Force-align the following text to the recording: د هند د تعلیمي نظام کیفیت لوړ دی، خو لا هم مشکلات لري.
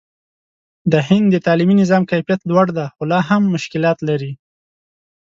د 0.91 0.93
هند 1.07 1.27
د 1.31 1.35
تعلیمي 1.45 1.75
نظام 1.81 2.03
کیفیت 2.11 2.41
لوړ 2.49 2.67
دی، 2.77 2.87
خو 2.93 3.01
لا 3.11 3.19
هم 3.29 3.41
مشکلات 3.55 3.97
لري. 4.09 4.31